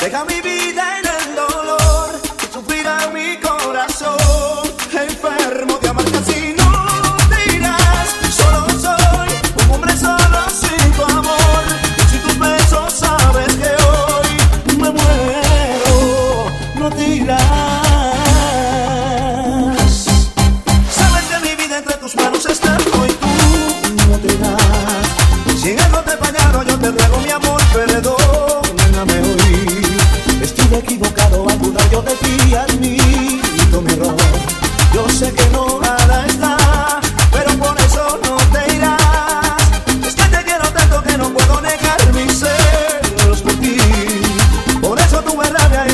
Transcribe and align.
They 0.00 0.08
got 0.08 0.26
me 0.26 0.40
vivir. 0.40 0.59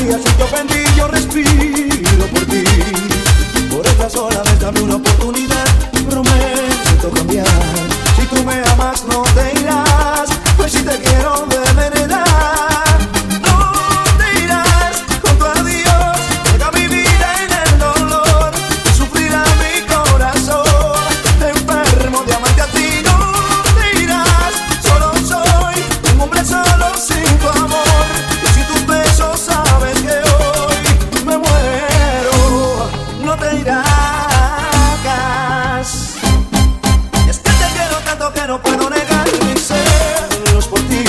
días 0.07 0.21
y 0.21 0.39
yo 0.39 0.47
bendigo. 0.55 0.86
pero 38.47 38.61
puedo 38.61 38.89
negar 38.89 39.27
mi 39.43 39.59
celos 39.59 40.67
por 40.67 40.79
ti. 40.79 41.03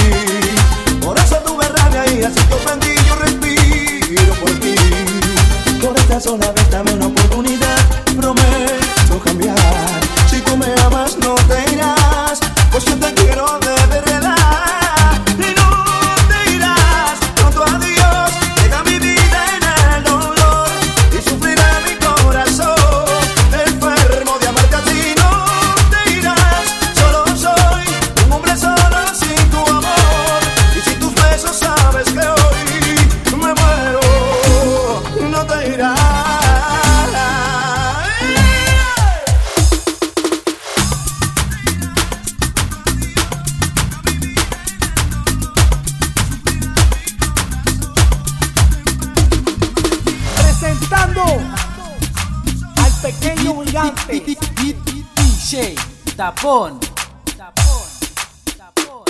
Por 1.01 1.17
eso 1.17 1.37
tuve 1.47 1.69
rabia 1.69 2.13
y 2.13 2.25
así 2.25 2.41
te 2.41 2.55
ofendí, 2.55 2.95
yo 3.07 3.15
respiro 3.15 4.35
por 4.41 4.51
ti. 4.59 4.75
Por 5.81 5.97
esta 5.97 6.21
sola 6.21 6.58
Mario 53.49 53.65
Gigante. 53.65 54.21
DJ 54.21 55.75
Tapón. 56.17 56.79
Tapón. 57.37 57.83
Tapón. 58.57 59.05